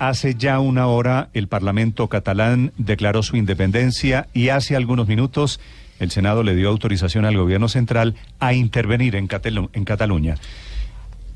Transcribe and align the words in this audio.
Hace 0.00 0.34
ya 0.34 0.58
una 0.58 0.88
hora 0.88 1.28
el 1.32 1.46
Parlamento 1.46 2.08
catalán 2.08 2.72
declaró 2.76 3.22
su 3.22 3.36
independencia 3.36 4.26
y 4.34 4.48
hace 4.48 4.74
algunos 4.74 5.06
minutos 5.06 5.60
el 6.00 6.10
Senado 6.10 6.42
le 6.42 6.56
dio 6.56 6.68
autorización 6.68 7.24
al 7.24 7.36
gobierno 7.36 7.68
central 7.68 8.16
a 8.40 8.52
intervenir 8.52 9.14
en, 9.14 9.28
Cataluña. 9.28 10.34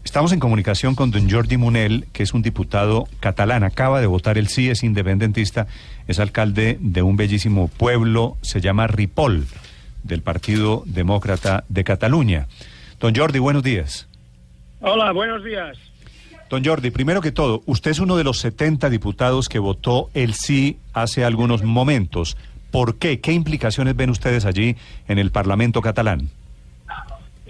Estamos 0.05 0.33
en 0.33 0.41
comunicación 0.41 0.97
con 0.97 1.13
don 1.13 1.31
Jordi 1.31 1.59
Munel, 1.59 2.09
que 2.13 2.25
es 2.25 2.35
un 2.35 2.43
diputado 2.43 3.07
catalán, 3.21 3.63
acaba 3.63 4.01
de 4.01 4.09
votar 4.09 4.37
el 4.37 4.49
sí, 4.49 4.69
es 4.69 4.83
independentista, 4.83 5.69
es 6.09 6.19
alcalde 6.19 6.77
de 6.81 7.03
un 7.03 7.17
bellísimo 7.17 7.69
pueblo, 7.69 8.37
se 8.43 8.61
llama 8.61 8.89
Ripoll, 8.89 9.47
del 10.03 10.23
Partido 10.23 10.83
Demócrata 10.87 11.63
de 11.69 11.85
Cataluña. 11.85 12.49
Don 12.99 13.15
Jordi, 13.15 13.39
buenos 13.39 13.63
días. 13.63 14.09
Hola, 14.81 15.13
buenos 15.13 15.45
días. 15.45 15.90
Don 16.51 16.65
Jordi, 16.65 16.91
primero 16.91 17.21
que 17.21 17.31
todo, 17.31 17.63
usted 17.67 17.93
es 17.93 18.01
uno 18.01 18.17
de 18.17 18.25
los 18.25 18.41
70 18.41 18.91
diputados 18.91 19.49
que 19.49 19.61
votó 19.61 20.11
el 20.15 20.35
sí 20.35 20.79
hace 20.93 21.25
algunos 21.25 21.63
momentos. 21.63 22.37
¿Por 22.73 22.97
qué? 22.97 23.21
¿Qué 23.21 23.33
implicaciones 23.33 23.95
ven 23.95 24.11
ustedes 24.11 24.45
allí 24.45 24.75
en 25.07 25.21
el 25.21 25.31
Parlamento 25.31 25.81
catalán? 25.81 26.29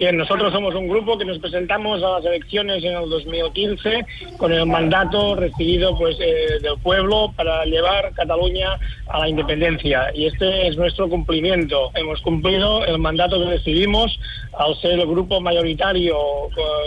Bien, 0.01 0.17
nosotros 0.17 0.51
somos 0.51 0.73
un 0.73 0.87
grupo 0.87 1.15
que 1.15 1.25
nos 1.25 1.37
presentamos 1.37 2.01
a 2.01 2.09
las 2.09 2.25
elecciones 2.25 2.83
en 2.83 2.95
el 2.95 3.07
2015 3.07 4.03
con 4.37 4.51
el 4.51 4.65
mandato 4.65 5.35
recibido 5.35 5.95
pues 5.95 6.17
eh, 6.19 6.57
del 6.59 6.79
pueblo 6.81 7.31
para 7.35 7.63
llevar 7.65 8.11
Cataluña 8.15 8.79
a 9.07 9.19
la 9.19 9.29
independencia. 9.29 10.09
Y 10.15 10.25
este 10.25 10.67
es 10.67 10.75
nuestro 10.75 11.07
cumplimiento. 11.07 11.91
Hemos 11.93 12.19
cumplido 12.21 12.83
el 12.83 12.97
mandato 12.97 13.37
que 13.37 13.51
recibimos 13.51 14.19
al 14.57 14.75
ser 14.81 14.99
el 14.99 15.05
grupo 15.05 15.39
mayoritario, 15.39 16.17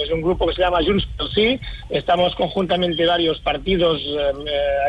es 0.02 0.10
un 0.10 0.20
grupo 0.20 0.48
que 0.48 0.54
se 0.54 0.62
llama 0.62 0.82
Junts 0.84 1.06
pel 1.16 1.28
Sí, 1.34 1.60
estamos 1.90 2.34
conjuntamente 2.34 3.06
varios 3.06 3.40
partidos 3.40 4.02
eh, 4.04 4.32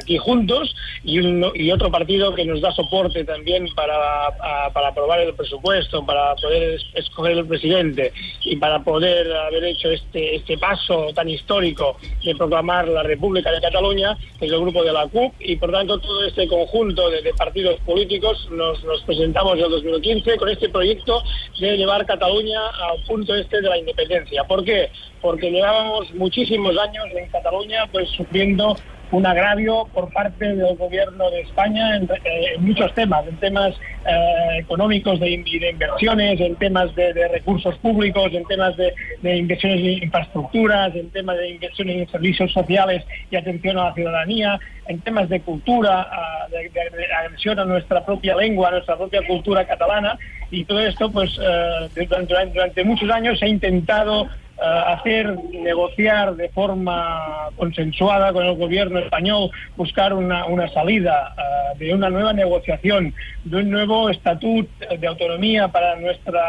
aquí 0.02 0.18
juntos 0.18 0.76
y, 1.04 1.20
y 1.56 1.72
otro 1.72 1.92
partido 1.92 2.34
que 2.34 2.44
nos 2.44 2.60
da 2.60 2.72
soporte 2.72 3.24
también 3.24 3.68
para, 3.76 4.36
para 4.74 4.88
aprobar 4.90 5.22
el 5.22 5.34
presupuesto, 5.36 6.06
para 6.06 6.36
poder 6.36 6.80
escoger 6.96 7.38
el 7.38 7.46
presidente 7.46 8.15
y 8.44 8.56
para 8.58 8.84
poder 8.84 9.32
haber 9.32 9.64
hecho 9.66 9.90
este, 9.90 10.36
este 10.36 10.58
paso 10.58 11.08
tan 11.14 11.30
histórico 11.30 11.98
de 12.24 12.36
proclamar 12.36 12.88
la 12.88 13.04
República 13.04 13.52
de 13.52 13.62
Cataluña, 13.62 14.18
es 14.40 14.52
el 14.52 14.60
grupo 14.60 14.84
de 14.84 14.94
la 14.94 15.08
CUP, 15.08 15.34
y 15.40 15.56
por 15.56 15.72
tanto 15.72 16.00
todo 16.00 16.26
este 16.26 16.48
conjunto 16.48 17.10
de, 17.10 17.34
partidos 17.34 17.80
políticos 17.82 18.48
nos, 18.52 18.84
nos 18.84 19.02
presentamos 19.04 19.58
en 19.58 19.66
el 19.66 19.72
2015 19.72 20.38
con 20.38 20.50
este 20.50 20.70
proyecto 20.70 21.22
de 21.60 21.78
llevar 21.78 22.06
Cataluña 22.06 22.60
al 22.68 23.02
punto 23.04 23.36
este 23.36 23.62
de 23.62 23.70
la 23.70 23.78
independencia. 23.78 24.44
¿Por 24.44 24.64
qué? 24.64 24.90
Porque 25.22 25.52
llevábamos 25.52 26.14
muchísimos 26.14 26.78
años 26.78 27.06
en 27.16 27.30
Cataluña 27.30 27.88
pues 27.92 28.10
sufriendo 28.10 28.76
un 29.16 29.26
agravio 29.26 29.88
por 29.94 30.12
parte 30.12 30.56
del 30.56 30.76
gobierno 30.76 31.32
de 31.32 31.42
España 31.42 31.96
en, 31.96 32.04
eh, 32.04 32.58
muchos 32.60 32.94
temas, 32.94 33.26
en 33.26 33.38
temas 33.38 33.74
eh, 34.06 34.58
económicos 34.60 35.20
de, 35.22 35.28
de, 35.30 35.70
inversiones, 35.70 36.40
en 36.42 36.56
temas 36.58 36.94
de, 36.96 37.14
recursos 37.30 37.78
públicos, 37.78 38.30
en 38.34 38.44
temas 38.46 38.76
de, 38.76 38.94
inversiones 39.24 39.80
en 39.80 40.04
infraestructuras, 40.04 40.94
en 40.96 41.10
temas 41.12 41.38
de 41.38 41.50
inversiones 41.50 41.96
en 41.96 42.10
servicios 42.10 42.52
sociales 42.52 43.04
y 43.32 43.38
atención 43.38 43.78
a 43.78 43.86
la 43.86 43.94
ciudadanía, 43.94 44.60
en 44.88 45.00
temas 45.00 45.30
de 45.30 45.40
cultura, 45.42 46.08
de, 46.52 46.70
agresión 47.16 47.58
a 47.60 47.66
nuestra 47.66 48.06
propia 48.06 48.36
lengua, 48.36 48.68
a 48.68 48.72
nuestra 48.72 48.98
propia 48.98 49.26
cultura 49.26 49.66
catalana. 49.66 50.20
Y 50.52 50.66
todo 50.66 50.80
esto 50.80 51.10
pues 51.10 51.40
eh, 51.42 52.08
durante 52.52 52.84
muchos 52.84 53.10
años 53.10 53.40
se 53.40 53.46
ha 53.46 53.48
intentado 53.48 54.28
hacer 54.62 55.38
negociar 55.52 56.36
de 56.36 56.50
forma 56.50 57.50
consensuada 57.58 58.32
con 58.32 58.46
el 58.46 58.56
gobierno 58.56 59.00
español, 59.00 59.50
buscar 59.76 60.14
una, 60.14 60.46
una 60.46 60.70
salida 60.70 61.36
eh, 61.38 61.78
de 61.86 61.94
una 61.94 62.10
nueva 62.10 62.34
negociación, 62.34 63.14
de 63.44 63.58
un 63.58 63.70
nuevo 63.70 64.10
estatuto 64.10 64.70
de 64.98 65.08
autonomía 65.08 65.68
para 65.68 65.96
nuestra 65.98 66.42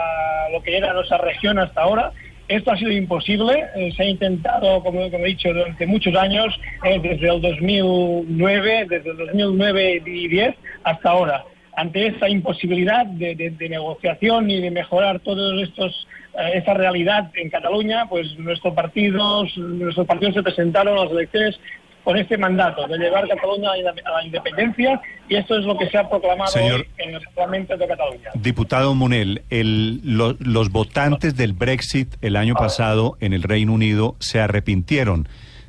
lo 0.53 0.63
que 0.63 0.77
era 0.77 0.93
nuestra 0.93 1.19
región 1.19 1.59
hasta 1.59 1.83
ahora. 1.83 2.13
Esto 2.49 2.71
ha 2.71 2.77
sido 2.77 2.93
imposible, 2.93 3.65
eh, 3.75 3.93
se 3.97 4.05
ha 4.05 4.07
intentado, 4.07 4.81
como, 4.85 5.11
como, 5.11 5.25
he 5.25 5.31
dicho, 5.31 5.53
durante 5.53 5.85
muchos 5.85 6.15
años, 6.15 6.55
desde 6.85 7.29
el 7.29 7.41
2009, 7.41 8.87
desde 8.89 9.11
el 9.11 9.17
2009 9.17 10.03
y 10.07 10.29
10 10.29 10.55
hasta 10.85 11.11
ahora 11.11 11.45
ante 11.77 12.07
esta 12.07 12.29
imposibilidad 12.29 13.07
de, 13.07 13.55
negociación 13.69 14.51
y 14.51 14.61
de 14.61 14.71
mejorar 14.71 15.21
todos 15.21 15.63
estos 15.63 16.09
eh, 16.39 16.53
esta 16.55 16.75
realidad 16.75 17.31
en 17.35 17.51
Cataluña, 17.51 18.07
pues 18.09 18.39
nuestros 18.39 18.75
partidos, 18.75 19.57
nuestros 19.57 20.07
partidos 20.07 20.35
se 20.35 20.43
presentaron 20.43 20.99
a 20.99 21.05
las 21.05 21.13
elecciones 21.13 21.61
con 22.03 22.17
este 22.17 22.39
mandato 22.39 22.87
de 22.87 22.99
llevar 22.99 23.27
Cataluña 23.27 23.71
a 23.73 24.11
la 24.13 24.25
independencia 24.25 25.01
y 25.29 25.35
esto 25.35 25.59
es 25.59 25.65
lo 25.65 25.77
que 25.77 25.89
se 25.91 25.99
ha 25.99 26.09
proclamado 26.09 26.53
en 26.99 27.15
el 27.15 27.21
Parlamento 27.35 27.77
de 27.77 27.87
Cataluña. 27.87 28.31
Diputado 28.35 28.95
Munel, 28.95 29.43
los 29.51 30.71
votantes 30.71 31.37
del 31.37 31.53
Brexit 31.53 32.15
el 32.23 32.37
año 32.37 32.55
pasado 32.55 33.17
en 33.21 33.33
el 33.33 33.43
Reino 33.43 33.73
Unido 33.73 34.15
se 34.21 34.41
arrepintieron 34.41 35.29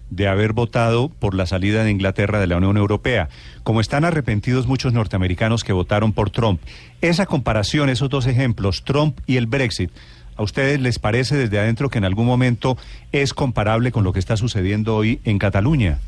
de 0.09 0.27
haber 0.27 0.53
votado 0.53 1.09
por 1.09 1.33
la 1.33 1.45
salida 1.45 1.83
de 1.83 1.91
Inglaterra 1.91 2.39
de 2.39 2.47
la 2.47 2.57
Unión 2.57 2.77
Europea, 2.77 3.29
como 3.63 3.81
están 3.81 4.05
arrepentidos 4.05 4.67
muchos 4.67 4.93
norteamericanos 4.93 5.63
que 5.63 5.73
votaron 5.73 6.13
por 6.13 6.29
Trump. 6.29 6.61
Esa 7.01 7.25
comparación, 7.25 7.89
esos 7.89 8.09
dos 8.09 8.27
ejemplos, 8.27 8.83
Trump 8.83 9.19
y 9.25 9.37
el 9.37 9.47
Brexit, 9.47 9.91
¿a 10.35 10.43
ustedes 10.43 10.79
les 10.79 10.99
parece 10.99 11.35
desde 11.35 11.59
adentro 11.59 11.89
que 11.89 11.97
en 11.97 12.05
algún 12.05 12.25
momento 12.25 12.77
es 13.11 13.33
comparable 13.33 13.91
con 13.91 14.03
lo 14.03 14.13
que 14.13 14.19
está 14.19 14.37
sucediendo 14.37 14.95
hoy 14.95 15.19
en 15.25 15.39
Cataluña? 15.39 15.99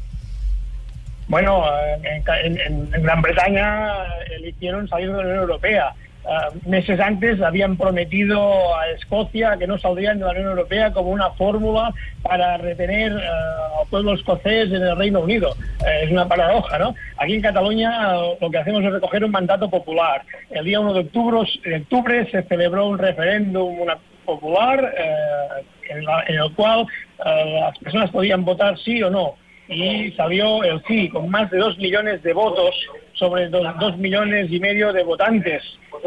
Bueno, 1.28 1.64
en, 2.04 2.90
Gran 2.90 3.22
Bretaña 3.22 3.92
eligieron 4.36 4.88
salir 4.88 5.10
de 5.10 5.14
la 5.14 5.20
Unión 5.20 5.38
Europea. 5.38 5.94
Ah, 6.26 6.50
meses 6.66 7.00
antes 7.00 7.42
habían 7.42 7.78
prometido 7.78 8.76
a 8.76 8.90
Escocia 8.90 9.56
que 9.58 9.66
no 9.66 9.78
saldrían 9.78 10.20
de 10.20 10.26
la 10.26 10.32
Unión 10.32 10.50
Europea 10.50 10.92
como 10.92 11.10
una 11.12 11.32
fórmula 11.32 11.94
para 12.22 12.58
retener 12.58 13.14
uh, 13.14 13.82
al 13.82 13.88
pueblo 13.90 14.14
escocés 14.14 14.68
en 14.68 14.84
el 14.84 14.98
Reino 14.98 15.22
Unido. 15.22 15.56
Eh, 15.86 16.02
es 16.04 16.12
una 16.12 16.28
paradoja, 16.28 16.78
¿no? 16.78 16.94
Aquí 17.18 17.36
en 17.36 17.42
Cataluña 17.42 18.14
lo 18.40 18.52
que 18.52 18.58
hacemos 18.58 18.84
es 18.84 18.92
recoger 18.92 19.24
un 19.24 19.32
mandato 19.32 19.70
popular. 19.70 20.24
El 20.50 20.66
día 20.66 20.82
1 20.82 20.94
de 20.94 21.00
octubre, 21.00 22.30
se 22.30 22.44
celebró 22.44 22.88
un 22.90 22.98
referéndum 22.98 23.78
popular 24.26 24.94
eh, 24.98 25.64
en, 25.90 26.36
el 26.36 26.54
cual 26.54 26.86
las 27.18 27.78
personas 27.80 28.12
podían 28.12 28.46
votar 28.46 28.78
sí 28.78 29.02
o 29.02 29.10
no 29.10 29.36
y 29.68 30.12
salió 30.12 30.64
el 30.64 30.82
sí, 30.88 31.10
con 31.10 31.30
más 31.30 31.50
de 31.52 31.60
dos 31.60 31.78
millones 31.78 32.22
de 32.24 32.34
votos 32.34 32.76
sobre 33.20 33.50
dos, 33.50 33.98
millones 33.98 34.48
y 34.50 34.60
medio 34.60 34.94
de 34.94 35.04
votantes. 35.04 35.62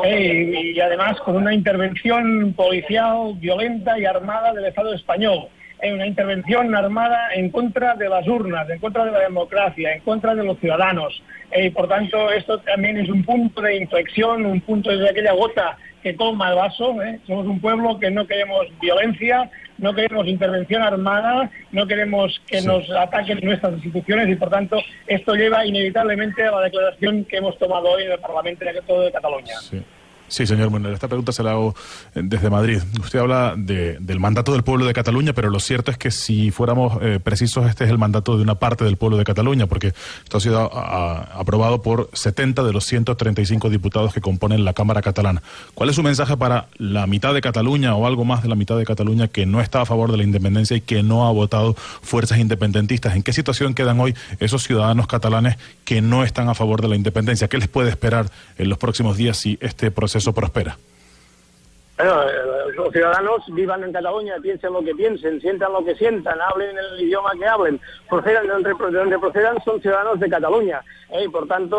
Eh, 0.04 0.72
y, 0.74 0.80
además 0.80 1.18
con 1.20 1.36
una 1.36 1.52
intervención 1.52 2.54
policial 2.54 3.34
violenta 3.36 3.98
y 3.98 4.06
armada 4.06 4.52
del 4.54 4.64
Estado 4.64 4.94
español. 4.94 5.48
Eh, 5.82 5.92
una 5.92 6.06
intervención 6.06 6.74
armada 6.74 7.34
en 7.34 7.50
contra 7.50 7.94
de 7.94 8.08
las 8.08 8.26
urnas, 8.26 8.68
en 8.70 8.78
contra 8.78 9.04
de 9.04 9.10
la 9.10 9.20
democracia, 9.20 9.92
en 9.92 10.00
contra 10.00 10.34
de 10.34 10.44
los 10.44 10.58
ciudadanos. 10.58 11.22
Eh, 11.50 11.70
por 11.70 11.86
tanto, 11.88 12.30
esto 12.32 12.58
también 12.60 12.96
es 12.96 13.10
un 13.10 13.22
punto 13.24 13.60
de 13.60 13.76
inflexión, 13.76 14.46
un 14.46 14.60
punto 14.62 14.90
de 14.90 15.10
aquella 15.10 15.32
gota 15.32 15.76
que 16.02 16.12
toma 16.14 16.50
el 16.50 16.56
vaso. 16.56 16.96
Somos 17.26 17.46
un 17.46 17.60
pueblo 17.60 17.98
que 17.98 18.10
no 18.10 18.26
queremos 18.26 18.66
violencia, 18.80 19.50
no 19.78 19.94
queremos 19.94 20.26
intervención 20.26 20.82
armada, 20.82 21.50
no 21.70 21.86
queremos 21.86 22.40
que 22.46 22.60
nos 22.62 22.88
ataquen 22.90 23.40
nuestras 23.42 23.74
instituciones 23.74 24.28
y 24.28 24.34
por 24.36 24.50
tanto 24.50 24.78
esto 25.06 25.34
lleva 25.34 25.64
inevitablemente 25.64 26.44
a 26.44 26.52
la 26.52 26.60
declaración 26.62 27.24
que 27.24 27.38
hemos 27.38 27.58
tomado 27.58 27.90
hoy 27.90 28.04
en 28.04 28.12
el 28.12 28.18
Parlamento 28.18 28.64
de 29.00 29.12
Cataluña. 29.12 29.54
Sí, 29.60 29.82
señor 30.32 30.70
Bueno, 30.70 30.88
esta 30.88 31.08
pregunta 31.08 31.32
se 31.32 31.42
la 31.42 31.52
hago 31.52 31.74
eh, 32.14 32.20
desde 32.24 32.48
Madrid. 32.48 32.80
Usted 33.00 33.18
habla 33.18 33.54
de, 33.56 33.98
del 34.00 34.18
mandato 34.18 34.52
del 34.52 34.62
pueblo 34.62 34.86
de 34.86 34.94
Cataluña, 34.94 35.32
pero 35.34 35.50
lo 35.50 35.60
cierto 35.60 35.90
es 35.90 35.98
que 35.98 36.10
si 36.10 36.50
fuéramos 36.50 36.98
eh, 37.02 37.20
precisos, 37.22 37.68
este 37.68 37.84
es 37.84 37.90
el 37.90 37.98
mandato 37.98 38.36
de 38.36 38.42
una 38.42 38.54
parte 38.54 38.84
del 38.84 38.96
pueblo 38.96 39.18
de 39.18 39.24
Cataluña, 39.24 39.66
porque 39.66 39.92
esto 40.24 40.38
ha 40.38 40.40
sido 40.40 40.74
aprobado 40.74 41.82
por 41.82 42.08
70 42.14 42.62
de 42.62 42.72
los 42.72 42.84
135 42.86 43.68
diputados 43.68 44.14
que 44.14 44.20
componen 44.20 44.64
la 44.64 44.72
Cámara 44.72 45.02
catalana. 45.02 45.42
¿Cuál 45.74 45.90
es 45.90 45.96
su 45.96 46.02
mensaje 46.02 46.36
para 46.36 46.66
la 46.78 47.06
mitad 47.06 47.34
de 47.34 47.40
Cataluña 47.40 47.94
o 47.94 48.06
algo 48.06 48.24
más 48.24 48.42
de 48.42 48.48
la 48.48 48.54
mitad 48.54 48.76
de 48.76 48.84
Cataluña 48.84 49.28
que 49.28 49.44
no 49.44 49.60
está 49.60 49.82
a 49.82 49.86
favor 49.86 50.10
de 50.10 50.16
la 50.16 50.24
independencia 50.24 50.76
y 50.76 50.80
que 50.80 51.02
no 51.02 51.26
ha 51.26 51.32
votado 51.32 51.74
fuerzas 51.74 52.38
independentistas? 52.38 53.16
¿En 53.16 53.22
qué 53.22 53.32
situación 53.32 53.74
quedan 53.74 54.00
hoy 54.00 54.14
esos 54.40 54.62
ciudadanos 54.62 55.06
catalanes 55.06 55.56
que 55.84 56.00
no 56.00 56.24
están 56.24 56.48
a 56.48 56.54
favor 56.54 56.80
de 56.80 56.88
la 56.88 56.96
independencia? 56.96 57.48
¿Qué 57.48 57.58
les 57.58 57.68
puede 57.68 57.90
esperar 57.90 58.30
en 58.56 58.68
los 58.68 58.78
próximos 58.78 59.16
días 59.16 59.36
si 59.36 59.58
este 59.60 59.90
proceso 59.90 60.21
eso 60.22 60.32
prospera? 60.32 60.78
Bueno, 61.98 62.22
eh, 62.22 62.72
los 62.76 62.92
ciudadanos 62.92 63.42
vivan 63.48 63.84
en 63.84 63.92
Cataluña, 63.92 64.34
piensen 64.40 64.72
lo 64.72 64.82
que 64.82 64.94
piensen, 64.94 65.40
sientan 65.40 65.72
lo 65.72 65.84
que 65.84 65.94
sientan, 65.96 66.40
hablen 66.40 66.76
el 66.76 67.02
idioma 67.02 67.32
que 67.38 67.46
hablen, 67.46 67.80
procedan 68.08 68.46
de 68.46 68.52
donde, 68.52 69.18
procedan, 69.18 69.62
son 69.64 69.80
ciudadanos 69.80 70.18
de 70.18 70.30
Cataluña. 70.30 70.80
¿eh? 71.10 71.24
y 71.24 71.28
por 71.28 71.46
tanto, 71.46 71.76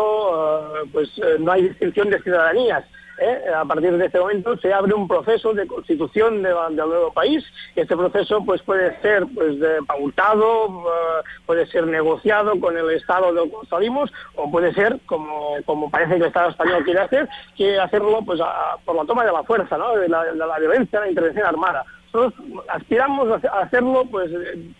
eh, 0.76 0.88
pues 0.92 1.10
no 1.40 1.52
hay 1.52 1.68
distinción 1.68 2.10
de 2.10 2.22
ciudadanías. 2.22 2.84
¿Eh? 3.18 3.44
A 3.54 3.64
partir 3.64 3.96
de 3.96 4.06
este 4.06 4.18
momento 4.18 4.56
se 4.58 4.72
abre 4.72 4.94
un 4.94 5.08
proceso 5.08 5.52
de 5.54 5.66
constitución 5.66 6.42
del 6.42 6.76
nuevo 6.76 7.12
país. 7.12 7.44
Este 7.76 7.96
proceso 7.96 8.44
pues 8.44 8.62
puede 8.62 9.00
ser 9.00 9.26
pues 9.34 9.58
de 9.60 9.82
pautado, 9.86 10.66
eh, 10.68 11.22
puede 11.46 11.66
ser 11.66 11.86
negociado 11.86 12.58
con 12.60 12.76
el 12.76 12.90
Estado 12.90 13.32
del 13.32 13.50
que 13.50 13.66
salimos 13.68 14.12
o 14.36 14.50
puede 14.50 14.72
ser 14.74 14.98
como, 15.06 15.56
como 15.64 15.90
parece 15.90 16.14
que 16.14 16.20
el 16.20 16.26
Estado 16.26 16.50
español 16.50 16.84
quiere 16.84 17.00
hacer, 17.00 17.28
quiere 17.56 17.80
hacerlo 17.80 18.20
pues 18.24 18.40
por 18.84 18.96
la 18.96 19.04
toma 19.04 19.24
de 19.24 19.32
la 19.32 19.42
fuerza, 19.44 19.76
¿no? 19.78 19.96
de, 19.96 20.08
la, 20.08 20.24
de 20.24 20.60
violencia, 20.60 21.00
de 21.00 21.06
la 21.06 21.10
intervención 21.10 21.46
armada 21.46 21.84
nosotros 22.14 22.46
aspiramos 22.68 23.44
a 23.44 23.60
hacerlo 23.60 24.04
pues 24.10 24.30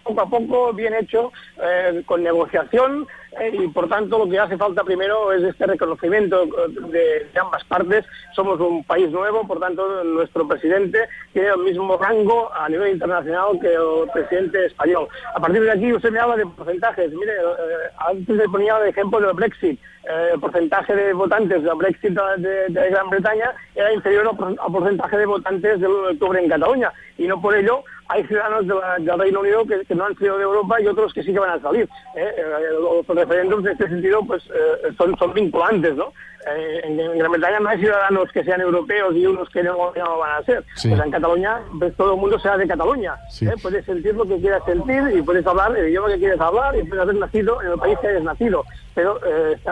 poco 0.05 0.21
a 0.21 0.29
poco, 0.29 0.73
bien 0.73 0.95
hecho, 0.95 1.33
eh, 1.61 2.03
con 2.07 2.23
negociación 2.23 3.07
y 3.53 3.69
por 3.69 3.89
tanto 3.89 4.19
lo 4.19 4.29
que 4.29 4.39
hace 4.39 4.57
falta 4.57 4.85
primero 4.85 5.33
es 5.33 5.43
este 5.43 5.67
reconocimiento 5.67 6.47
de, 6.91 7.27
ambas 7.41 7.65
partes. 7.65 8.05
Somos 8.35 8.61
un 8.61 8.85
país 8.85 9.11
nuevo, 9.11 9.47
por 9.47 9.61
tanto 9.61 10.05
nuestro 10.05 10.47
presidente 10.47 11.09
tiene 11.33 11.49
el 11.49 11.59
mismo 11.59 11.97
rango 11.97 12.53
a 12.55 12.69
nivel 12.69 12.93
internacional 12.93 13.59
que 13.61 13.75
el 13.75 14.11
presidente 14.13 14.67
español. 14.67 15.09
A 15.35 15.41
partir 15.41 15.63
de 15.63 15.73
aquí 15.73 15.93
usted 15.93 16.11
me 16.11 16.21
habla 16.21 16.37
de 16.37 16.47
porcentajes. 16.47 17.13
Mire, 17.13 17.33
eh, 17.33 17.91
antes 17.99 18.37
le 18.37 18.49
ponía 18.49 18.77
el 18.79 18.89
ejemplo 18.89 19.21
del 19.21 19.35
Brexit. 19.35 19.81
el 20.33 20.39
porcentaje 20.39 20.95
de 20.95 21.13
votantes 21.15 21.63
del 21.63 21.75
Brexit 21.77 22.13
de, 22.13 22.91
Gran 22.91 23.09
Bretaña 23.09 23.55
era 23.75 23.93
inferior 23.93 24.29
al 24.29 24.73
porcentaje 24.73 25.17
de 25.17 25.27
votantes 25.27 25.81
del 25.81 25.91
octubre 25.91 26.41
en 26.43 26.49
Cataluña 26.49 26.93
y 27.17 27.27
no 27.27 27.41
por 27.41 27.55
ello 27.57 27.85
hay 28.09 28.25
ciudadanos 28.27 28.67
del 28.67 29.19
Reino 29.19 29.41
Unido 29.41 29.65
que, 29.65 29.95
no 29.95 30.07
han 30.07 30.15
salido 30.15 30.39
de 30.39 30.45
Europa 30.45 30.81
y 30.81 30.87
otros 30.87 31.13
que 31.13 31.23
sí 31.23 31.33
que 31.33 31.39
van 31.39 31.59
a 31.59 31.61
salir. 31.61 31.89
¿eh? 32.17 32.31
Eh, 32.37 32.45
los 32.81 33.07
referéndums 33.07 33.65
en 33.67 33.73
este 33.73 33.89
sentido 33.89 34.21
pues 34.27 34.43
eh, 34.47 34.93
son, 34.97 35.17
son 35.19 35.33
vinculantes, 35.33 35.95
¿no? 35.97 36.13
en, 36.47 37.19
Gran 37.19 37.33
Bretaña 37.33 37.61
no 37.61 37.69
hay 37.69 37.79
ciudadanos 37.79 38.31
que 38.33 38.45
sean 38.45 38.61
europeos 38.61 39.15
y 39.15 39.27
unos 39.27 39.49
que 39.49 39.63
no, 39.63 39.93
van 40.19 40.43
a 40.43 40.45
ser. 40.45 40.65
Pues 40.83 40.85
en 40.85 41.11
Cataluña 41.11 41.61
pues, 41.79 41.95
todo 41.97 42.15
el 42.15 42.21
mundo 42.21 42.39
sea 42.39 42.57
de 42.57 42.67
Cataluña. 42.67 43.17
Puedes 43.63 43.85
sentir 43.85 44.15
lo 44.15 44.27
que 44.27 44.39
quieras 44.39 44.63
sentir 44.65 45.03
y 45.17 45.23
puedes 45.23 45.47
hablar 45.47 45.77
el 45.77 45.89
idioma 45.89 46.09
que 46.09 46.19
quieres 46.19 46.41
hablar 46.41 46.77
y 46.77 46.83
puedes 46.83 47.03
haber 47.03 47.17
nacido 47.17 47.63
en 47.63 47.73
el 47.73 47.79
país 47.79 47.99
que 47.99 48.09
hayas 48.09 48.23
nacido. 48.23 48.65
Pero 48.95 49.19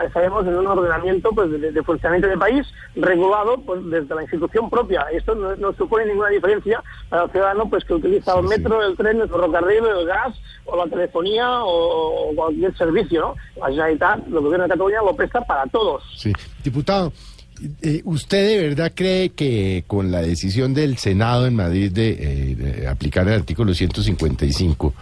estaremos 0.05 0.45
en 0.45 0.55
un 0.55 0.67
ordenamiento 0.67 1.29
pues, 1.31 1.49
de, 1.49 1.83
funcionamiento 1.83 2.27
del 2.27 2.39
país 2.39 2.67
regulado 2.95 3.57
pues, 3.61 3.81
desde 3.89 4.13
la 4.13 4.21
institución 4.21 4.69
propia. 4.69 5.05
Esto 5.13 5.33
no, 5.35 5.73
supone 5.73 6.05
ninguna 6.05 6.29
diferencia 6.29 6.83
para 7.09 7.23
el 7.23 7.31
ciudadano 7.31 7.69
pues, 7.69 7.85
que 7.85 7.93
utiliza 7.93 8.37
el 8.37 8.47
metro, 8.47 8.85
el 8.85 8.97
tren, 8.97 9.21
el 9.21 9.29
ferrocarril, 9.29 9.85
el 9.85 10.05
gas, 10.05 10.35
o 10.65 10.75
la 10.75 10.89
telefonía, 10.89 11.63
o, 11.63 12.31
cualquier 12.35 12.75
servicio, 12.77 13.21
¿no? 13.21 13.35
La 13.61 13.67
Generalitat, 13.67 14.27
el 14.27 14.33
gobierno 14.33 14.63
de 14.63 14.69
Cataluña 14.69 15.01
lo 15.01 15.15
presta 15.15 15.41
para 15.41 15.65
todos. 15.67 16.03
Sí. 16.17 16.33
Diputado, 16.63 17.11
eh, 17.81 18.01
¿usted 18.05 18.47
de 18.47 18.69
verdad 18.69 18.91
cree 18.95 19.29
que 19.29 19.83
con 19.87 20.11
la 20.11 20.21
decisión 20.21 20.73
del 20.73 20.97
Senado 20.97 21.45
en 21.45 21.55
Madrid 21.55 21.91
de, 21.91 22.17
eh, 22.19 22.87
aplicar 22.87 23.27
el 23.27 23.35
artículo 23.35 23.73
155 23.73 24.93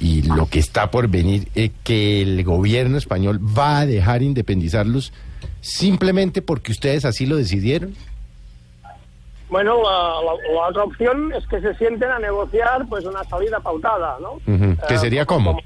y 0.00 0.22
lo 0.22 0.46
que 0.46 0.58
está 0.58 0.90
por 0.90 1.08
venir, 1.08 1.48
eh, 1.54 1.70
que 1.84 2.22
el 2.22 2.42
gobierno 2.42 2.96
español 2.96 3.38
va 3.38 3.80
a 3.80 3.86
dejar 3.86 4.22
independizarlos 4.22 5.12
simplemente 5.60 6.40
porque 6.42 6.72
ustedes 6.72 7.04
así 7.04 7.26
lo 7.26 7.36
decidieron? 7.36 7.94
Bueno, 9.50 9.82
la, 9.82 10.68
otra 10.68 10.84
opción 10.84 11.32
es 11.32 11.46
que 11.48 11.60
se 11.60 11.74
sienten 11.74 12.10
a 12.10 12.18
negociar 12.18 12.86
pues 12.88 13.04
una 13.04 13.24
salida 13.24 13.60
pautada, 13.60 14.16
¿no? 14.20 14.38
¿Que 14.88 14.96
sería 14.96 15.26
cómo? 15.26 15.58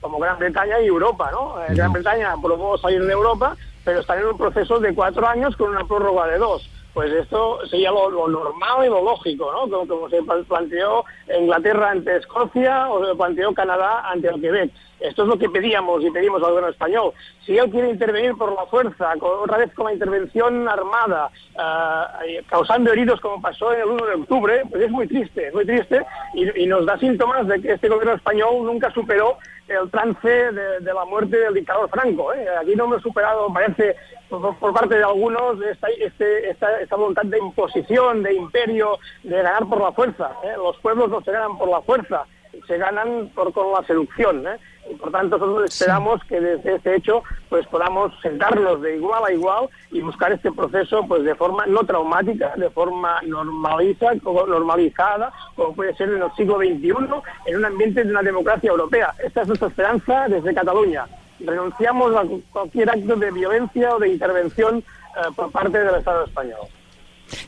Como 0.00 0.18
Gran, 0.18 0.38
Bretaña 0.38 0.80
y 0.80 0.86
Europa, 0.86 1.30
¿no? 1.32 1.62
Eh, 1.62 1.74
Gran 1.74 1.92
Bretaña 1.92 2.32
aprobó 2.32 2.78
salir 2.78 3.04
de 3.04 3.12
Europa, 3.12 3.56
pero 3.84 4.00
están 4.00 4.18
en 4.20 4.26
un 4.26 4.38
proceso 4.38 4.78
de 4.78 4.94
cuatro 4.94 5.26
años 5.26 5.56
con 5.56 5.70
una 5.70 5.84
prórroga 5.84 6.26
de 6.26 6.38
dos. 6.38 6.70
Pues 6.92 7.12
esto 7.12 7.64
sería 7.66 7.90
lo, 7.90 8.28
normal 8.28 8.84
y 8.84 8.88
lo 8.88 9.02
lógico, 9.02 9.52
¿no? 9.52 9.60
Como, 9.70 9.86
como 9.86 10.08
se 10.08 10.22
planteó 10.48 11.04
Inglaterra 11.38 11.90
ante 11.90 12.16
Escocia 12.16 12.90
o 12.90 13.04
se 13.06 13.14
planteó 13.14 13.54
Canadá 13.54 14.10
ante 14.10 14.28
el 14.28 14.40
Quebec. 14.40 14.72
Esto 15.00 15.22
es 15.22 15.28
lo 15.28 15.38
que 15.38 15.48
pedíamos 15.48 16.04
y 16.04 16.10
pedimos 16.10 16.42
al 16.42 16.50
gobierno 16.50 16.70
español. 16.70 17.12
Si 17.46 17.56
él 17.56 17.70
quiere 17.70 17.90
intervenir 17.90 18.34
por 18.36 18.54
la 18.54 18.66
fuerza, 18.66 19.12
otra 19.20 19.58
vez 19.58 19.72
con 19.74 19.86
la 19.86 19.94
intervención 19.94 20.68
armada, 20.68 21.30
eh, 22.26 22.42
causando 22.48 22.92
heridos 22.92 23.20
como 23.20 23.40
pasó 23.40 23.72
en 23.72 23.80
el 23.80 23.86
1 23.86 24.06
de 24.06 24.14
octubre, 24.14 24.62
pues 24.70 24.82
es 24.82 24.90
muy 24.90 25.06
triste, 25.06 25.48
es 25.48 25.54
muy 25.54 25.64
triste 25.64 26.04
y, 26.34 26.66
nos 26.66 26.86
da 26.86 26.98
síntomas 26.98 27.48
de 27.48 27.60
que 27.60 27.72
este 27.72 27.88
gobierno 27.88 28.14
español 28.14 28.64
nunca 28.64 28.92
superó 28.92 29.38
el 29.66 29.90
trance 29.90 30.28
de, 30.28 30.80
la 30.80 31.04
muerte 31.04 31.36
del 31.36 31.54
dictador 31.54 31.88
Franco. 31.90 32.32
¿eh? 32.32 32.46
Aquí 32.60 32.74
no 32.76 32.84
hemos 32.84 33.02
superado, 33.02 33.52
parece, 33.52 33.96
por, 34.28 34.72
parte 34.72 34.96
de 34.96 35.04
algunos, 35.04 35.60
esta, 35.62 35.88
este, 35.88 36.50
esta, 36.50 36.96
voluntad 36.96 37.24
de 37.24 37.38
imposición, 37.38 38.22
de 38.22 38.34
imperio, 38.34 38.98
de 39.22 39.36
ganar 39.36 39.66
por 39.66 39.80
la 39.80 39.92
fuerza. 39.92 40.32
¿eh? 40.44 40.54
Los 40.56 40.76
pueblos 40.78 41.08
no 41.08 41.20
se 41.22 41.32
ganan 41.32 41.56
por 41.56 41.68
la 41.68 41.80
fuerza, 41.82 42.24
se 42.66 42.78
ganan 42.78 43.30
por, 43.34 43.52
con 43.52 43.72
la 43.72 43.84
seducción. 43.86 44.44
Y 44.88 44.94
por 44.94 45.10
tanto 45.10 45.38
nosotros 45.38 45.70
esperamos 45.70 46.22
que 46.24 46.40
desde 46.40 46.76
este 46.76 46.96
hecho 46.96 47.22
pues 47.48 47.66
podamos 47.66 48.12
sentarnos 48.22 48.80
de 48.82 48.96
igual 48.96 49.24
a 49.24 49.32
igual 49.32 49.68
y 49.90 50.00
buscar 50.00 50.32
este 50.32 50.50
proceso 50.52 51.04
pues 51.06 51.24
de 51.24 51.34
forma 51.34 51.66
no 51.66 51.84
traumática, 51.84 52.54
de 52.56 52.70
forma 52.70 53.20
normaliza, 53.22 54.14
normalizada, 54.14 55.32
como 55.54 55.74
puede 55.74 55.94
ser 55.96 56.10
en 56.10 56.22
el 56.22 56.32
siglo 56.36 56.58
XXI, 56.58 56.94
en 57.46 57.56
un 57.56 57.64
ambiente 57.64 58.04
de 58.04 58.10
una 58.10 58.22
democracia 58.22 58.70
europea. 58.70 59.14
Esta 59.22 59.42
es 59.42 59.48
nuestra 59.48 59.68
esperanza 59.68 60.28
desde 60.28 60.54
Cataluña. 60.54 61.06
Renunciamos 61.40 62.14
a 62.14 62.24
cualquier 62.52 62.90
acto 62.90 63.16
de 63.16 63.30
violencia 63.30 63.94
o 63.94 63.98
de 63.98 64.08
intervención 64.08 64.78
eh, 64.78 65.32
por 65.34 65.50
parte 65.50 65.78
del 65.78 65.94
Estado 65.94 66.24
español. 66.24 66.60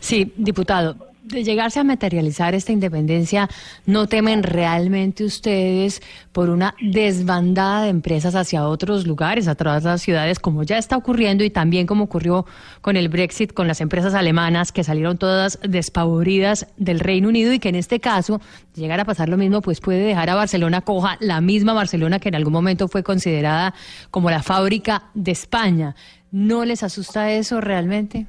Sí, 0.01 0.33
diputado 0.37 1.12
de 1.23 1.45
llegarse 1.45 1.79
a 1.79 1.85
materializar 1.85 2.55
esta 2.55 2.73
independencia, 2.73 3.49
¿no 3.87 4.09
temen 4.09 4.43
realmente 4.43 5.25
ustedes 5.25 6.03
por 6.33 6.51
una 6.51 6.75
desbandada 6.81 7.85
de 7.85 7.91
empresas 7.91 8.35
hacia 8.35 8.67
otros 8.67 9.07
lugares, 9.07 9.47
a 9.47 9.55
todas 9.55 9.85
las 9.85 10.03
ciudades, 10.03 10.39
como 10.39 10.65
ya 10.65 10.79
está 10.79 10.97
ocurriendo 10.97 11.45
y 11.45 11.51
también 11.51 11.87
como 11.87 12.05
ocurrió 12.05 12.45
con 12.81 12.97
el 12.97 13.09
Brexit, 13.09 13.53
con 13.53 13.69
las 13.69 13.81
empresas 13.81 14.15
alemanas 14.15 14.73
que 14.73 14.85
salieron 14.85 15.17
todas 15.17 15.59
despavoridas 15.63 16.67
del 16.77 17.01
Reino 17.01 17.29
Unido 17.29 17.53
y 17.53 17.61
que 17.61 17.69
en 17.69 17.77
este 17.77 18.01
caso, 18.01 18.41
llegar 18.75 18.99
a 18.99 19.05
pasar 19.05 19.29
lo 19.29 19.37
mismo, 19.37 19.63
pues 19.63 19.81
puede 19.81 20.01
dejar 20.01 20.29
a 20.29 20.35
Barcelona 20.35 20.81
coja, 20.81 21.17
la 21.21 21.41
misma 21.41 21.73
Barcelona 21.73 22.19
que 22.19 22.31
en 22.31 22.35
algún 22.35 22.53
momento 22.53 22.89
fue 22.89 23.03
considerada 23.03 23.75
como 24.11 24.31
la 24.31 24.43
fábrica 24.43 25.05
de 25.15 25.31
España. 25.31 25.95
¿No 26.33 26.65
les 26.65 26.83
asusta 26.83 27.31
eso 27.31 27.61
realmente? 27.61 28.27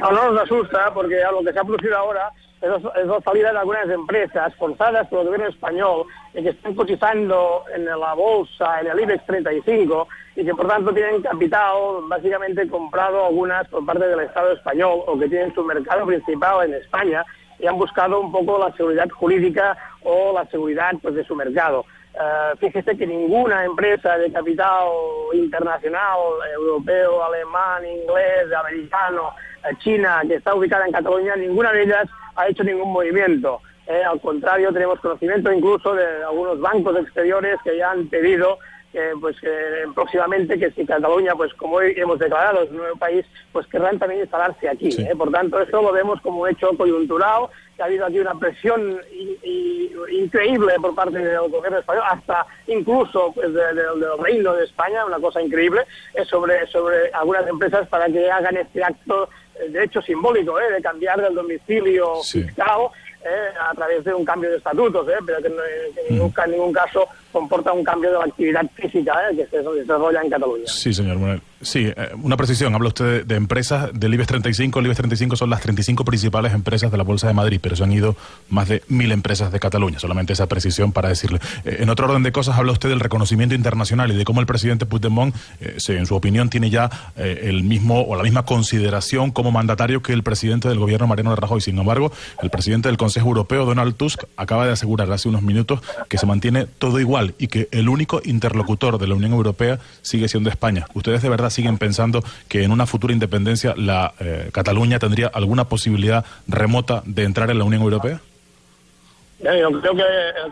No, 0.00 0.10
no 0.10 0.32
nos 0.32 0.42
asusta 0.42 0.92
porque 0.92 1.22
a 1.22 1.30
lo 1.30 1.42
que 1.42 1.52
se 1.52 1.58
ha 1.58 1.64
producido 1.64 1.96
ahora 1.96 2.30
es 2.60 3.06
la 3.06 3.20
salida 3.20 3.52
de 3.52 3.58
algunas 3.58 3.88
empresas 3.88 4.54
forzadas 4.56 5.06
por 5.08 5.20
el 5.20 5.26
gobierno 5.26 5.48
español 5.48 6.06
y 6.34 6.42
que 6.42 6.50
están 6.50 6.74
cotizando 6.74 7.64
en 7.74 7.84
la 7.84 8.14
bolsa, 8.14 8.80
en 8.80 8.88
el 8.88 9.00
IBEX 9.00 9.26
35 9.26 10.08
y 10.36 10.44
que 10.44 10.54
por 10.54 10.66
tanto 10.66 10.92
tienen 10.92 11.22
capital 11.22 11.76
básicamente 12.08 12.68
comprado 12.68 13.26
algunas 13.26 13.68
por 13.68 13.84
parte 13.84 14.06
del 14.06 14.20
Estado 14.20 14.52
español 14.52 15.02
o 15.06 15.18
que 15.18 15.28
tienen 15.28 15.54
su 15.54 15.62
mercado 15.64 16.06
principal 16.06 16.66
en 16.66 16.74
España 16.74 17.24
y 17.58 17.66
han 17.66 17.78
buscado 17.78 18.20
un 18.20 18.32
poco 18.32 18.58
la 18.58 18.74
seguridad 18.76 19.08
jurídica 19.10 19.76
o 20.02 20.32
la 20.34 20.46
seguridad 20.46 20.92
pues, 21.00 21.14
de 21.14 21.24
su 21.24 21.34
mercado. 21.34 21.84
Uh, 22.14 22.56
fíjese 22.56 22.96
que 22.96 23.06
ninguna 23.06 23.66
empresa 23.66 24.16
de 24.16 24.32
capital 24.32 24.88
internacional, 25.34 26.18
europeo, 26.54 27.22
alemán, 27.22 27.84
inglés, 27.84 28.50
americano, 28.58 29.34
China, 29.78 30.22
que 30.26 30.36
está 30.36 30.54
ubicada 30.54 30.86
en 30.86 30.92
Cataluña, 30.92 31.36
ninguna 31.36 31.72
de 31.72 31.82
ellas 31.84 32.08
ha 32.36 32.48
hecho 32.48 32.64
ningún 32.64 32.92
movimiento. 32.92 33.60
Eh, 33.86 34.02
al 34.02 34.20
contrario, 34.20 34.72
tenemos 34.72 35.00
conocimiento 35.00 35.52
incluso 35.52 35.94
de 35.94 36.24
algunos 36.24 36.60
bancos 36.60 36.96
exteriores 36.98 37.58
que 37.62 37.76
ya 37.76 37.92
han 37.92 38.08
pedido 38.08 38.58
que 38.96 39.12
pues 39.20 39.36
próximamente 39.94 40.58
que 40.58 40.70
si 40.70 40.86
Cataluña, 40.86 41.34
pues 41.34 41.52
como 41.52 41.76
hoy 41.76 41.92
hemos 41.98 42.18
declarado, 42.18 42.62
es 42.62 42.70
un 42.70 42.78
nuevo 42.78 42.96
país, 42.96 43.26
pues 43.52 43.66
querrán 43.66 43.98
también 43.98 44.22
instalarse 44.22 44.70
aquí. 44.70 44.88
¿eh? 44.88 45.14
Por 45.14 45.30
tanto, 45.30 45.60
eso 45.60 45.82
lo 45.82 45.92
vemos 45.92 46.18
como 46.22 46.40
un 46.40 46.48
hecho 46.48 46.70
coyuntural, 46.78 47.48
que 47.76 47.82
ha 47.82 47.84
habido 47.84 48.06
aquí 48.06 48.20
una 48.20 48.34
presión 48.36 48.98
increíble 50.10 50.72
por 50.80 50.94
parte 50.94 51.18
del 51.18 51.46
gobierno 51.50 51.78
español, 51.78 52.04
hasta 52.08 52.46
incluso 52.68 53.32
pues, 53.34 53.52
del 53.52 53.78
Reino 54.18 54.54
de 54.54 54.64
España, 54.64 55.04
una 55.04 55.18
cosa 55.18 55.42
increíble, 55.42 55.82
es 56.14 56.26
sobre, 56.28 56.66
sobre 56.68 57.10
algunas 57.12 57.46
empresas 57.46 57.86
para 57.88 58.06
que 58.06 58.30
hagan 58.30 58.56
este 58.56 58.82
acto 58.82 59.28
de 59.68 59.84
hecho 59.84 60.00
simbólico, 60.00 60.58
¿eh? 60.58 60.72
de 60.72 60.80
cambiar 60.80 61.20
el 61.20 61.34
domicilio 61.34 62.22
fiscal 62.22 62.88
eh, 63.24 63.48
a 63.58 63.74
través 63.74 64.04
de 64.04 64.14
un 64.14 64.24
cambio 64.24 64.50
de 64.50 64.56
estatutos, 64.56 65.08
eh, 65.08 65.16
pero 65.24 65.42
que, 65.42 65.50
nunca, 66.10 66.44
en 66.44 66.52
ningún 66.52 66.72
caso 66.72 67.06
comporta 67.32 67.72
un 67.72 67.84
cambio 67.84 68.10
de 68.12 68.18
la 68.18 68.24
actividad 68.24 68.66
física 68.74 69.30
eh, 69.30 69.36
que 69.36 69.46
se 69.46 69.62
desarrolla 69.62 70.22
en 70.22 70.30
Cataluña. 70.30 70.66
Sí, 70.66 70.92
señor. 70.92 71.18
Manuel. 71.18 71.40
Sí, 71.62 71.86
eh, 71.86 72.10
una 72.22 72.36
precisión. 72.36 72.74
Habla 72.74 72.88
usted 72.88 73.24
de, 73.24 73.34
empresas 73.34 73.88
del 73.94 74.12
IBEX 74.12 74.28
35. 74.28 74.78
El 74.78 74.86
IBEX 74.86 74.98
35 74.98 75.36
son 75.36 75.48
las 75.48 75.62
35 75.62 76.04
principales 76.04 76.52
empresas 76.52 76.90
de 76.90 76.98
la 76.98 77.02
Bolsa 77.02 77.28
de 77.28 77.32
Madrid, 77.32 77.60
pero 77.62 77.74
se 77.76 77.84
han 77.84 77.92
ido 77.92 78.14
más 78.50 78.68
de 78.68 78.82
mil 78.88 79.10
empresas 79.10 79.50
de 79.50 79.58
Cataluña. 79.58 79.98
Solamente 79.98 80.34
esa 80.34 80.46
precisión 80.46 80.92
para 80.92 81.08
decirle. 81.08 81.40
Eh, 81.64 81.78
en 81.80 81.88
otro 81.88 82.06
orden 82.06 82.22
de 82.22 82.30
cosas, 82.30 82.58
habla 82.58 82.72
usted 82.72 82.90
del 82.90 83.00
reconocimiento 83.00 83.54
internacional 83.54 84.12
y 84.12 84.16
de 84.16 84.24
cómo 84.24 84.40
el 84.40 84.46
presidente 84.46 84.84
Puigdemont, 84.84 85.34
eh, 85.60 85.78
en 85.88 86.04
su 86.04 86.14
opinión, 86.14 86.50
tiene 86.50 86.68
ya 86.68 86.90
el 87.16 87.62
mismo 87.64 88.02
o 88.02 88.16
la 88.16 88.22
misma 88.22 88.44
consideración 88.44 89.30
como 89.30 89.50
mandatario 89.50 90.02
que 90.02 90.12
el 90.12 90.22
presidente 90.22 90.68
del 90.68 90.78
gobierno, 90.78 91.06
Mariano 91.06 91.34
Rajoy. 91.34 91.60
Sin 91.60 91.78
embargo, 91.78 92.12
el 92.42 92.50
presidente 92.50 92.88
del 92.88 92.98
Consejo 92.98 93.28
Europeo, 93.28 93.64
Donald 93.64 93.96
Tusk, 93.96 94.24
acaba 94.36 94.66
de 94.66 94.72
asegurar 94.72 95.10
hace 95.10 95.28
unos 95.28 95.42
minutos 95.42 95.80
que 96.08 96.18
se 96.18 96.26
mantiene 96.26 96.66
todo 96.66 97.00
igual 97.00 97.34
y 97.38 97.46
que 97.48 97.68
el 97.70 97.88
único 97.88 98.20
interlocutor 98.24 98.98
de 98.98 99.06
la 99.06 99.14
Unión 99.14 99.32
Europea 99.32 99.78
sigue 100.02 100.28
siendo 100.28 100.50
España. 100.50 100.86
¿Ustedes 100.94 101.22
de 101.22 101.28
verdad 101.28 101.45
siguen 101.50 101.78
pensando 101.78 102.22
que 102.48 102.62
en 102.62 102.70
una 102.70 102.86
futura 102.86 103.12
independencia 103.12 103.74
la 103.76 104.14
eh, 104.20 104.50
Cataluña 104.52 104.98
tendría 104.98 105.28
alguna 105.28 105.64
posibilidad 105.64 106.24
remota 106.46 107.02
de 107.04 107.24
entrar 107.24 107.50
en 107.50 107.58
la 107.58 107.64
Unión 107.64 107.82
Europea? 107.82 108.20
Eh, 109.40 109.58
Yo 109.60 109.80
creo 109.80 109.94
que 109.94 110.02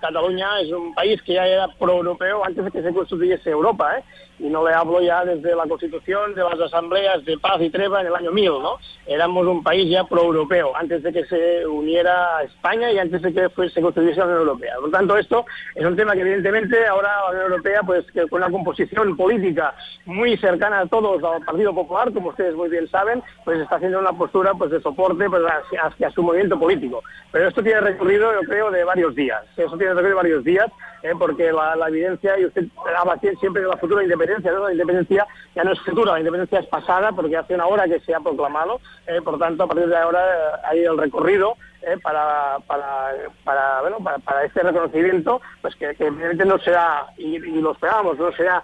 Cataluña 0.01 0.61
es 0.61 0.71
un 0.71 0.95
país 0.95 1.21
que 1.23 1.35
ya 1.35 1.47
era 1.47 1.69
pro-europeo 1.69 2.45
antes 2.45 2.65
de 2.65 2.71
que 2.71 2.83
se 2.83 2.93
constituyese 2.93 3.51
Europa, 3.51 3.99
¿eh? 3.99 4.03
Y 4.39 4.49
no 4.49 4.67
le 4.67 4.75
hablo 4.75 5.01
ya 5.01 5.25
desde 5.25 5.55
la 5.55 5.65
Constitución, 5.67 6.35
de 6.35 6.43
las 6.43 6.59
asambleas 6.61 7.25
de 7.25 7.39
paz 7.39 7.61
y 7.61 7.71
treva 7.71 8.01
en 8.01 8.09
el 8.09 8.15
año 8.17 8.33
1000, 8.33 8.51
¿no? 8.51 8.79
Éramos 9.07 9.47
un 9.47 9.63
país 9.63 9.89
ya 9.89 10.05
pro-europeo 10.05 10.75
antes 10.77 11.03
de 11.03 11.13
que 11.13 11.25
se 11.27 11.67
uniera 11.67 12.39
a 12.39 12.43
España 12.43 12.91
y 12.91 12.99
antes 12.99 13.23
de 13.23 13.33
que 13.33 13.49
se 13.69 13.81
constituyese 13.81 14.19
la 14.21 14.27
Unión 14.27 14.41
Europea. 14.41 14.75
Por 14.77 14.85
lo 14.87 14.91
tanto, 14.91 15.17
esto 15.17 15.45
es 15.75 15.85
un 15.85 15.95
tema 15.95 16.15
que 16.15 16.23
evidentemente 16.23 16.85
ahora 16.87 17.17
la 17.27 17.31
Unión 17.31 17.53
Europea, 17.53 17.83
pues 17.87 18.05
con 18.29 18.43
una 18.43 18.51
composición 18.51 19.17
política 19.17 19.75
muy 20.05 20.37
cercana 20.39 20.81
a 20.81 20.87
todos 20.87 21.23
al 21.23 21.45
Partido 21.45 21.75
Popular, 21.75 22.13
como 22.13 22.31
ustedes 22.31 22.55
muy 22.55 22.69
bien 22.69 22.89
saben, 22.89 23.23
pues 23.45 23.61
está 23.61 23.77
haciendo 23.77 24.01
una 24.01 24.13
postura 24.13 24.53
pues 24.55 24.71
de 24.71 24.81
soporte 24.81 25.31
pues, 25.31 25.43
hacia, 25.81 26.11
su 26.11 26.23
movimiento 26.23 26.59
político. 26.59 27.03
Pero 27.31 27.49
esto 27.49 27.63
tiene 27.63 27.81
recorrido, 27.81 28.33
yo 28.33 28.41
creo, 28.49 28.71
de 28.71 28.85
varios 28.85 29.15
días. 29.15 29.43
Eso 29.57 29.77
tiene 29.77 29.95
recorrido 29.95 30.09
de 30.11 30.15
varios 30.23 30.45
días, 30.45 30.67
eh, 31.03 31.13
porque 31.19 31.53
la, 31.53 31.77
evidencia, 31.89 32.39
y 32.39 32.47
usted 32.47 32.65
habla 32.97 33.17
sie- 33.21 33.39
siempre 33.39 33.63
de 33.63 33.69
la 33.69 33.77
futura 33.77 34.03
independencia, 34.03 34.24
¿no? 34.27 34.65
La 34.67 34.73
independencia 34.73 35.27
ya 35.55 35.65
no 35.65 35.73
es 35.73 35.81
futura, 35.81 36.13
la 36.13 36.21
independencia 36.21 36.61
es 36.61 36.67
pasada, 36.67 37.13
porque 37.13 37.37
hace 37.37 37.55
una 37.55 37.67
hora 37.67 37.85
que 37.85 38.01
se 38.01 38.15
ha 38.15 38.21
proclamado. 38.21 38.81
eh, 39.07 39.21
por 39.23 39.39
tanto, 39.39 39.65
a 39.65 39.67
partir 39.67 39.87
de 39.87 39.97
ahora 39.97 40.21
eh, 40.21 40.61
hay 40.65 40.79
el 40.81 40.99
recorrido 40.99 41.57
eh, 41.83 41.99
para, 42.03 42.59
para, 42.67 43.81
bueno, 43.83 43.99
para, 43.99 44.45
este 44.45 44.63
reconocimiento, 44.63 45.43
pues 45.61 45.75
que, 45.77 45.87
evidentemente 45.91 46.45
no 46.47 46.59
será, 46.59 47.07
y, 47.19 47.37
y 47.37 47.61
lo 47.61 47.73
esperamos, 47.73 48.19
no 48.19 48.33
será 48.33 48.63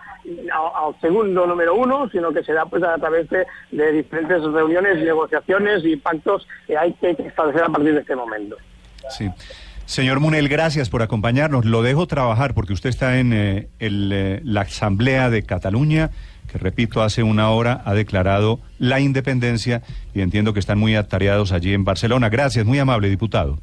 al 0.52 1.00
segundo 1.00 1.46
número 1.46 1.74
uno, 1.74 2.08
sino 2.10 2.32
que 2.32 2.42
será 2.42 2.64
pues 2.66 2.82
a 2.82 2.96
través 2.96 3.28
de, 3.28 3.46
de 3.72 3.92
diferentes 3.92 4.42
reuniones, 4.42 5.04
negociaciones 5.04 5.84
y 5.84 5.96
pactos 5.96 6.46
que 6.66 6.78
hay 6.78 6.92
que 6.94 7.10
establecer 7.10 7.64
a 7.64 7.68
partir 7.68 7.94
de 7.94 8.00
este 8.00 8.16
momento. 8.16 8.56
Sí. 9.10 9.30
Señor 9.90 10.20
Munel, 10.20 10.48
gracias 10.48 10.88
por 10.88 11.02
acompañarnos. 11.02 11.64
Lo 11.64 11.82
dejo 11.82 12.06
trabajar 12.06 12.54
porque 12.54 12.72
usted 12.72 12.90
está 12.90 13.18
en 13.18 13.32
eh, 13.32 13.66
el, 13.80 14.12
eh, 14.12 14.40
la 14.44 14.60
Asamblea 14.60 15.30
de 15.30 15.42
Cataluña, 15.42 16.10
que 16.46 16.58
repito, 16.58 17.02
hace 17.02 17.24
una 17.24 17.50
hora 17.50 17.82
ha 17.84 17.92
declarado 17.92 18.60
la 18.78 19.00
independencia 19.00 19.82
y 20.14 20.20
entiendo 20.20 20.52
que 20.52 20.60
están 20.60 20.78
muy 20.78 20.94
atareados 20.94 21.50
allí 21.50 21.74
en 21.74 21.84
Barcelona. 21.84 22.28
Gracias, 22.28 22.64
muy 22.64 22.78
amable 22.78 23.08
diputado. 23.08 23.58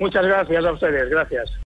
Muchas 0.00 0.26
gracias 0.26 0.64
a 0.64 0.72
ustedes, 0.72 1.08
gracias. 1.08 1.52